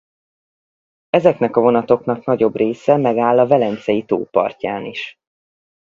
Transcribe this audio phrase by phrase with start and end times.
[1.09, 5.19] Ezeknek a vonatoknak nagyobb része megáll a Velencei-tó partján is.